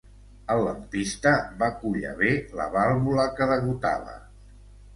El 0.53 0.61
lampista 0.67 1.33
va 1.59 1.69
collar 1.83 2.15
bé 2.23 2.33
la 2.63 2.67
vàlvula 2.79 3.29
que 3.37 3.51
degotava. 3.55 4.19